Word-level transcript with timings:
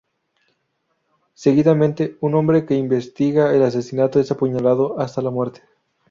Seguidamente, 1.35 2.17
un 2.21 2.33
hombre 2.33 2.65
que 2.65 2.73
investiga 2.73 3.53
el 3.53 3.61
asesinato 3.61 4.19
es 4.19 4.31
apuñalado 4.31 4.99
hasta 4.99 5.21
la 5.21 5.29
muerte. 5.29 5.61